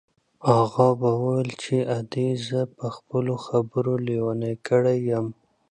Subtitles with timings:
[0.59, 5.27] اغا به ویل چې ادې زه په خپلو خبرو لېونۍ کړې یم.